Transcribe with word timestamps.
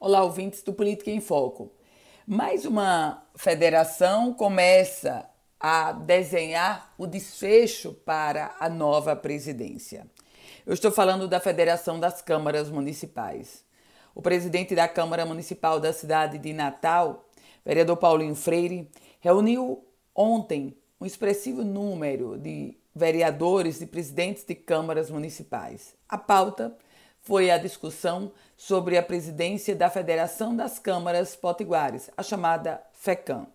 Olá, 0.00 0.22
ouvintes 0.22 0.62
do 0.62 0.72
Política 0.72 1.10
em 1.10 1.20
Foco. 1.20 1.72
Mais 2.24 2.64
uma 2.64 3.26
federação 3.34 4.32
começa 4.32 5.28
a 5.58 5.90
desenhar 5.90 6.94
o 6.96 7.04
desfecho 7.04 7.92
para 7.92 8.54
a 8.60 8.68
nova 8.68 9.16
presidência. 9.16 10.06
Eu 10.64 10.72
estou 10.72 10.92
falando 10.92 11.26
da 11.26 11.40
Federação 11.40 11.98
das 11.98 12.22
Câmaras 12.22 12.70
Municipais. 12.70 13.64
O 14.14 14.22
presidente 14.22 14.72
da 14.72 14.86
Câmara 14.86 15.26
Municipal 15.26 15.80
da 15.80 15.92
cidade 15.92 16.38
de 16.38 16.52
Natal, 16.52 17.28
vereador 17.66 17.96
Paulinho 17.96 18.36
Freire, 18.36 18.88
reuniu 19.18 19.84
ontem 20.14 20.78
um 21.00 21.06
expressivo 21.06 21.64
número 21.64 22.38
de 22.38 22.78
vereadores 22.94 23.80
e 23.80 23.86
presidentes 23.86 24.44
de 24.44 24.54
câmaras 24.54 25.10
municipais. 25.10 25.96
A 26.08 26.16
pauta 26.16 26.76
foi 27.28 27.50
a 27.50 27.58
discussão 27.58 28.32
sobre 28.56 28.96
a 28.96 29.02
presidência 29.02 29.76
da 29.76 29.90
Federação 29.90 30.56
das 30.56 30.78
Câmaras 30.78 31.36
Potiguares, 31.36 32.08
a 32.16 32.22
chamada 32.22 32.82
FECAM. 32.94 33.46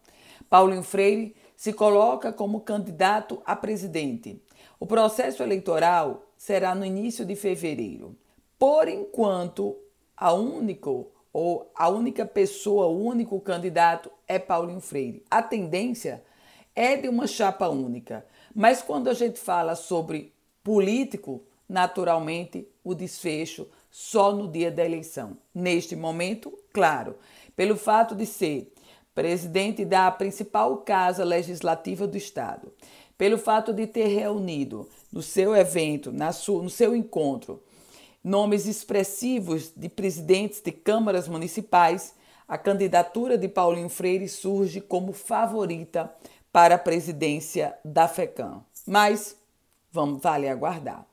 Paulinho 0.48 0.84
Freire 0.84 1.36
se 1.58 1.74
coloca 1.74 2.32
como 2.32 2.62
candidato 2.62 3.42
a 3.44 3.56
presidente. 3.56 4.40
O 4.80 4.86
processo 4.86 5.42
eleitoral 5.42 6.24
será 6.38 6.76
no 6.76 6.86
início 6.86 7.26
de 7.26 7.36
fevereiro. 7.36 8.16
Por 8.60 8.88
enquanto, 8.88 9.76
a 10.16 10.32
único 10.32 11.12
ou 11.34 11.72
a 11.74 11.90
única 11.90 12.28
pessoa, 12.28 12.86
o 12.86 13.04
único 13.04 13.42
candidato 13.42 14.12
é 14.28 14.38
Paulinho 14.38 14.82
Freire. 14.82 15.26
A 15.32 15.42
tendência 15.42 16.24
é 16.76 16.96
de 16.96 17.10
uma 17.10 17.26
chapa 17.26 17.68
única, 17.70 18.24
mas 18.54 18.84
quando 18.84 19.10
a 19.10 19.16
gente 19.16 19.40
fala 19.40 19.74
sobre 19.74 20.32
político, 20.64 21.42
naturalmente 21.68 22.68
o 22.84 22.94
desfecho 22.94 23.68
só 23.90 24.32
no 24.32 24.48
dia 24.48 24.72
da 24.72 24.84
eleição. 24.84 25.38
Neste 25.54 25.96
momento, 25.96 26.52
claro, 26.74 27.16
pelo 27.56 27.78
fato 27.78 28.16
de 28.16 28.26
ser 28.26 28.74
presidente 29.14 29.86
da 29.86 30.10
principal 30.10 30.78
casa 30.78 31.24
legislativa 31.24 32.08
do 32.08 32.18
Estado, 32.18 32.74
pelo 33.18 33.38
fato 33.38 33.72
de 33.72 33.86
ter 33.86 34.08
reunido 34.08 34.90
no 35.12 35.22
seu 35.22 35.56
evento, 35.56 36.12
na 36.12 36.32
sua, 36.32 36.64
no 36.64 36.70
seu 36.70 36.96
encontro, 36.96 37.62
nomes 38.24 38.66
expressivos 38.66 39.72
de 39.76 39.88
presidentes 39.88 40.62
de 40.62 40.72
câmaras 40.72 41.28
municipais, 41.28 42.16
a 42.48 42.58
candidatura 42.58 43.38
de 43.38 43.48
Paulinho 43.48 43.90
Freire 43.90 44.28
surge 44.28 44.82
como 44.82 45.14
favorita 45.14 46.14
para 46.52 46.76
a 46.76 46.80
presidência 46.80 47.76
da 47.84 48.08
FECAM. 48.08 48.64
Mas 48.86 49.36
vamos 49.92 50.22
vale 50.22 50.50
aguardar. 50.50 51.13